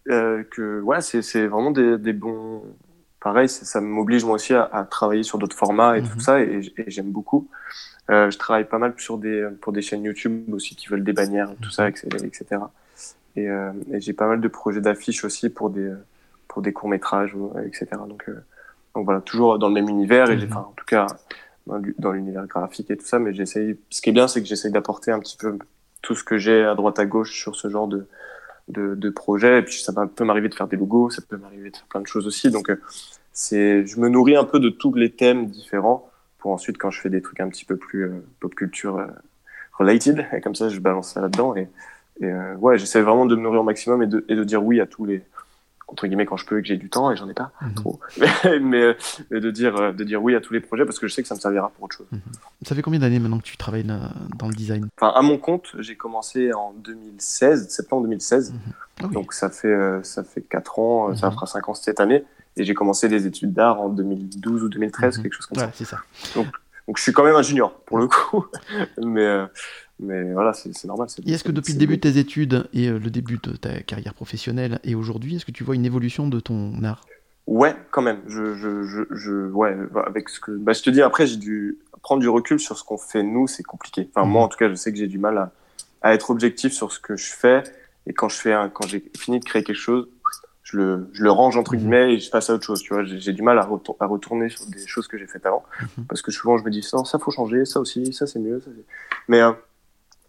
[0.09, 2.63] Euh, que ouais, c'est vraiment des, bons.
[3.21, 6.21] Pareil, ça m'oblige moi aussi à, travailler sur d'autres formats et tout mhm.
[6.21, 7.49] ça, et, j'aime beaucoup.
[8.09, 11.51] je travaille pas mal sur des, pour des chaînes YouTube aussi qui veulent des bannières,
[11.61, 12.45] tout ça, etc.
[13.35, 15.93] Et, et j'ai pas mal de projets d'affiches aussi pour des
[16.57, 17.87] pour des courts métrages, etc.
[18.09, 18.43] Donc, euh,
[18.95, 20.57] donc voilà, toujours dans le même univers, et mhm.
[20.57, 21.07] en tout cas
[21.99, 23.19] dans l'univers graphique et tout ça.
[23.19, 23.79] Mais j'essaye.
[23.91, 25.59] Ce qui est bien, c'est que j'essaye d'apporter un petit peu
[26.01, 28.09] tout ce que j'ai à droite à gauche sur ce genre de
[28.69, 29.59] de, de projet.
[29.59, 32.01] Et puis ça peut m'arriver de faire des logos, ça peut m'arriver de faire plein
[32.01, 32.51] de choses aussi.
[32.51, 32.81] Donc euh,
[33.35, 37.03] c'est, je me nourris un peu de tous les thèmes différents pour ensuite quand je
[37.03, 39.07] fais des trucs un petit peu plus euh, pop culture
[39.79, 41.69] related, et comme ça je balance ça là-dedans et,
[42.23, 44.81] et ouais, j'essaie vraiment de me nourrir au maximum et de, et de dire oui
[44.81, 45.23] à tous les
[45.89, 47.53] entre guillemets quand je peux et que j'ai du temps et j'en ai pas.
[47.63, 47.75] Mhm.
[47.75, 48.01] trop.
[48.47, 48.97] Mais,
[49.31, 51.23] mais, de dire euh, de dire oui à tous les projets parce que je sais
[51.23, 52.07] que ça me servira pour autre chose.
[52.11, 52.21] Mhm.
[52.63, 54.89] ça fait combien d'années maintenant que tu travailles dans le design?
[54.97, 58.59] Enfin à mon compte j'ai commencé en 2016 septembre 2016 mhm.
[59.03, 62.01] ah donc ça fait euh, ça fait 4 ans euh, ça fera 5 ans cette
[62.01, 62.25] année.
[62.59, 65.73] Et j'ai commencé les études d'art en 2012 ou 2013 quelque chose comme ouais, ça.
[65.75, 65.99] c'est ça.
[66.35, 66.47] Donc
[66.89, 68.47] donc je suis quand même un junior pour le coup.
[68.99, 69.45] Mais
[69.99, 71.09] mais voilà, c'est normal.
[71.25, 73.81] Et est-ce que depuis le début de tes études et euh, le début de ta
[73.83, 77.07] carrière professionnelle et aujourd'hui, est-ce que tu vois une évolution de ton art?
[77.47, 78.21] Ouais, quand même.
[78.27, 79.75] Je, je, je, je, ouais,
[80.07, 82.85] avec ce que, bah, je te dis après, j'ai dû prendre du recul sur ce
[82.85, 84.11] qu'on fait nous, c'est compliqué.
[84.15, 84.45] Enfin, moi, mhm.
[84.45, 85.53] en tout cas, je sais que j'ai du mal à,
[86.03, 87.63] à, être objectif sur ce que je fais.
[88.07, 90.09] Et quand je fais, un, quand j'ai fini de créer quelque chose,
[90.63, 91.79] je le, je le range entre mhm.
[91.79, 92.83] guillemets et je passe à autre chose.
[92.83, 93.63] Tu vois, j'ai du mal à,
[94.01, 96.05] à, retourner sur des choses que j'ai faites avant, mhm.
[96.07, 98.61] parce que souvent je me dis ça, ça faut changer, ça aussi, ça c'est mieux.
[98.61, 98.71] Ça,
[99.29, 99.53] mais euh,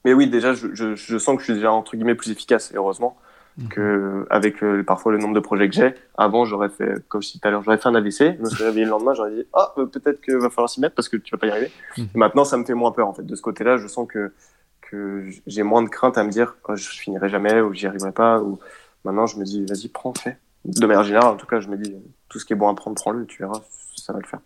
[0.06, 2.72] mais oui, déjà, je, je, je, sens que je suis déjà entre guillemets plus efficace,
[2.72, 3.18] et heureusement,
[3.58, 3.70] mhm.
[3.70, 5.96] que avec euh, parfois le nombre de projets que j'ai.
[6.18, 8.50] Avant, j'aurais fait, comme je disais tout à l'heure, j'aurais fait un AVC, je me
[8.50, 11.10] suis réveillé le lendemain, j'aurais dit, ah, oh, peut-être qu'il va falloir s'y mettre parce
[11.10, 11.72] que tu vas pas y arriver.
[11.98, 12.08] Mhm.
[12.16, 13.26] Maintenant, ça me fait moins peur, en fait.
[13.26, 14.34] De ce côté-là, je sens que,
[14.82, 18.12] que j'ai moins de crainte à me dire, oh, je finirai jamais, ou j'y arriverai
[18.12, 18.60] pas, ou
[19.04, 20.38] maintenant, je me dis, vas-y, prends, fais.
[20.66, 21.96] De manière générale, en tout cas, je me dis,
[22.30, 23.62] tout ce qui est bon à prendre, prends-le, tu verras,
[23.96, 24.40] ça va le faire.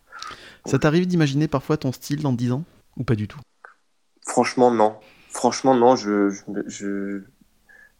[0.65, 2.63] Ça t'arrive d'imaginer parfois ton style dans 10 ans
[2.97, 3.39] ou pas du tout?
[4.27, 4.95] Franchement, non.
[5.31, 6.29] Franchement, non, je,
[6.67, 7.21] je,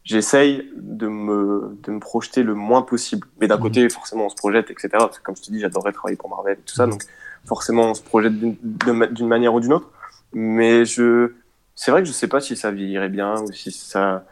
[0.04, 3.26] j'essaye de me, de me projeter le moins possible.
[3.40, 3.62] Mais d'un mhm.
[3.62, 4.88] côté, forcément, on se projette, etc.
[4.92, 6.84] Parce que comme je te dis, j'adorerais travailler pour Marvel et tout ça.
[6.86, 6.92] Mhm.
[6.92, 7.02] Donc,
[7.46, 9.90] forcément, on se projette d'une manière ou d'une autre.
[10.34, 11.32] Mais je,
[11.74, 14.24] c'est vrai que je sais pas si ça vieillirait bien ou si ça,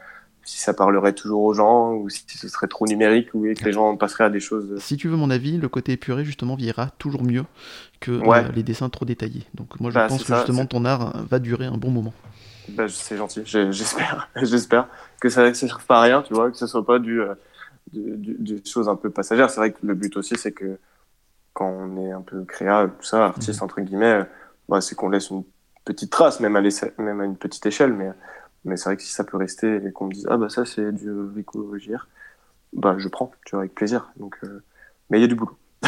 [0.44, 3.72] si ça parlerait toujours aux gens ou si ce serait trop numérique ou que les
[3.72, 4.78] gens passeraient à des choses.
[4.78, 7.44] Si tu veux mon avis, le côté épuré justement vieillira toujours mieux
[8.00, 9.44] que euh, les dessins trop détaillés.
[9.54, 12.14] Donc moi je bah, pense que justement ton art va durer un bon moment.
[12.68, 14.88] Bah, c'est gentil, j'espère, j'espère
[15.20, 17.34] que ça ne serve pas à rien, tu vois, que ce soit pas du, euh,
[17.92, 19.50] du, choses un peu passagères.
[19.50, 20.78] C'est vrai que le but aussi, c'est que
[21.52, 23.64] quand on est un peu créa, tout ça, artiste mhm.
[23.64, 24.22] entre guillemets,
[24.68, 25.44] bah, c'est qu'on laisse une
[25.84, 26.62] petite trace, même à,
[26.98, 28.10] même à une petite échelle, mais,
[28.64, 30.66] mais c'est vrai que si ça peut rester et qu'on me dise ah bah ça
[30.66, 31.74] c'est du Rico
[32.72, 34.10] bah je prends, tu vois, avec plaisir.
[34.16, 34.62] Donc, euh,
[35.08, 35.56] mais il y a du boulot.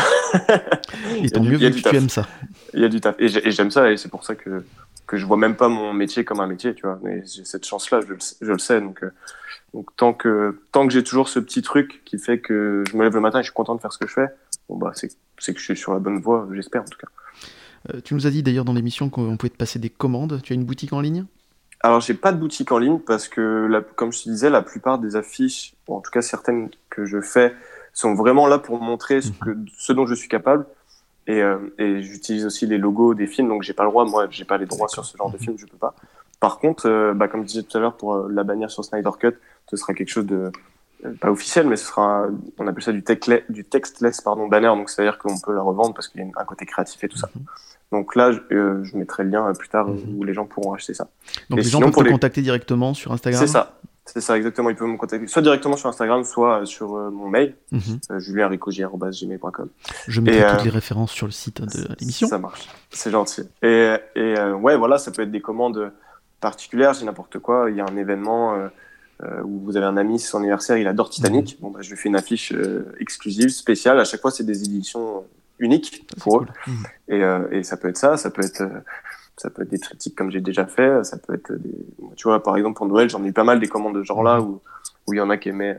[1.22, 2.26] et tant mieux vu que tu aimes ça.
[2.74, 3.14] Il y a du taf.
[3.18, 4.64] Et j'aime ça et c'est pour ça que
[5.12, 6.98] que je vois même pas mon métier comme un métier, tu vois.
[7.02, 8.80] Mais j'ai cette chance-là, je, je, le sais.
[8.80, 9.12] Donc, euh,
[9.74, 13.02] donc tant que tant que j'ai toujours ce petit truc qui fait que je me
[13.02, 14.28] lève le matin et je suis content de faire ce que je fais,
[14.70, 15.08] bon bah c'est
[15.52, 17.08] que je suis sur la bonne voie, j'espère en tout cas.
[17.92, 20.40] Euh, tu nous as dit d'ailleurs dans l'émission qu'on pouvait te passer des commandes.
[20.42, 21.26] Tu as une boutique en ligne?
[21.80, 24.62] Alors j'ai pas de boutique en ligne parce que la, comme je te disais, la
[24.62, 27.54] plupart des affiches, ou en tout cas certaines que je fais,
[27.92, 29.34] sont vraiment là pour montrer ce, mhm.
[29.42, 30.64] que, ce dont je suis capable.
[31.26, 34.26] Et, euh, et j'utilise aussi les logos des films, donc j'ai pas le droit, moi,
[34.30, 35.94] j'ai pas les droits sur ce genre de film, je peux pas.
[36.40, 38.84] Par contre, euh, bah, comme je disais tout à l'heure pour euh, la bannière sur
[38.84, 39.34] Snyder Cut,
[39.70, 40.50] ce sera quelque chose de
[41.20, 42.26] pas officiel, mais ce sera,
[42.58, 43.02] on appelle ça du,
[43.48, 46.44] du textless pardon, banner, donc c'est-à-dire qu'on peut la revendre parce qu'il y a un
[46.44, 47.28] côté créatif et tout ça.
[47.34, 47.44] Mhm.
[47.90, 48.38] Donc là, je,
[48.82, 50.16] je, mettrai le lien plus tard mhm.
[50.16, 51.08] où les gens pourront acheter ça.
[51.50, 53.44] Donc les gens peuvent te contacter directement sur Instagram?
[53.44, 53.78] C'est ça.
[54.12, 54.68] C'est ça, exactement.
[54.70, 57.98] Ils peuvent me contacter soit directement sur Instagram, soit sur mon mail, mm -hmm.
[60.08, 62.28] Je mettrai toutes les références sur le site de l'émission.
[62.28, 63.42] Ça marche, c'est gentil.
[63.62, 65.92] Et, et ouais, voilà, ça peut être des commandes
[66.40, 67.70] particulières, j'ai n'importe quoi.
[67.70, 68.68] Il y a un événement
[69.24, 71.54] euh, où vous avez un ami, c'est son anniversaire, il adore Titanic.
[71.54, 71.60] Mhm.
[71.60, 74.00] Bon, bah, je lui fais une affiche euh, exclusive, spéciale.
[74.00, 75.24] À chaque fois, c'est des éditions
[75.60, 76.46] uniques pour eux.
[76.66, 76.74] Mhm.
[77.08, 78.62] Et, euh, et, ça peut être ça, ça peut être
[79.36, 81.74] ça peut être des triptyques comme j'ai déjà fait, ça peut être des...
[82.16, 84.22] Tu vois, par exemple, pour Noël, j'en ai eu pas mal des commandes de genre
[84.22, 84.46] là mhm.
[84.46, 84.60] où,
[85.06, 85.76] où il y en a qui aimaient,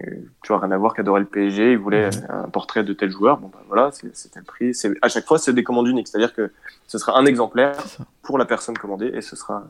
[0.00, 3.10] tu vois, rien à voir, qui adoraient le PSG, ils voulaient un portrait de tel
[3.10, 4.72] joueur, bon, bah voilà, c'était le prix.
[5.02, 6.52] À chaque fois, c'est des commandes uniques, c'est-à-dire que
[6.86, 7.76] ce sera un exemplaire
[8.22, 9.64] pour la personne commandée et ce sera,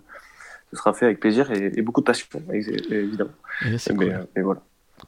[0.70, 3.30] ce sera fait avec plaisir et, beaucoup de passion, évidemment.
[3.64, 4.60] Et euh, voilà.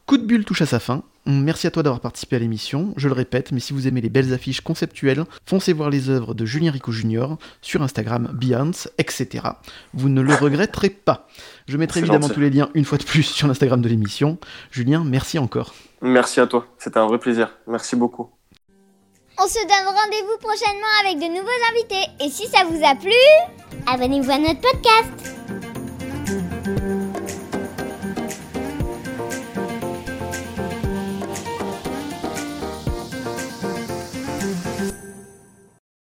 [0.07, 1.03] Coup de bulle touche à sa fin.
[1.27, 2.95] Merci à toi d'avoir participé à l'émission.
[2.97, 6.35] Je le répète, mais si vous aimez les belles affiches conceptuelles, foncez voir les œuvres
[6.35, 7.37] de Julien Rico Jr.
[7.61, 9.45] sur Instagram, Behance, etc.
[9.93, 11.29] Vous ne le regretterez pas.
[11.69, 14.39] Je mettrai évidemment tous les liens une fois de plus sur l'Instagram de l'émission.
[14.71, 15.75] Julien, merci encore.
[16.01, 16.67] Merci à toi.
[16.79, 17.55] C'était un vrai plaisir.
[17.67, 18.31] Merci beaucoup.
[19.39, 22.11] On se donne rendez-vous prochainement avec de nouveaux invités.
[22.25, 23.11] Et si ça vous a plu,
[23.87, 25.60] abonnez-vous à notre podcast.